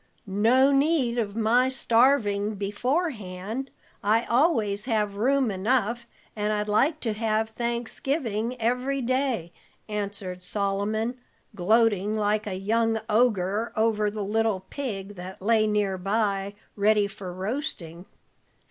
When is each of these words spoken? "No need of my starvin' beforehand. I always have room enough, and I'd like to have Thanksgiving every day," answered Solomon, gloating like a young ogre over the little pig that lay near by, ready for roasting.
"No 0.25 0.71
need 0.71 1.19
of 1.19 1.35
my 1.35 1.69
starvin' 1.69 2.55
beforehand. 2.55 3.69
I 4.03 4.25
always 4.25 4.85
have 4.85 5.15
room 5.17 5.51
enough, 5.51 6.07
and 6.35 6.51
I'd 6.51 6.67
like 6.67 6.99
to 7.01 7.13
have 7.13 7.47
Thanksgiving 7.49 8.59
every 8.59 8.99
day," 9.03 9.53
answered 9.87 10.41
Solomon, 10.41 11.19
gloating 11.53 12.17
like 12.17 12.47
a 12.47 12.55
young 12.55 12.99
ogre 13.09 13.71
over 13.75 14.09
the 14.09 14.23
little 14.23 14.61
pig 14.71 15.17
that 15.17 15.39
lay 15.39 15.67
near 15.67 15.99
by, 15.99 16.55
ready 16.75 17.05
for 17.05 17.31
roasting. 17.31 18.07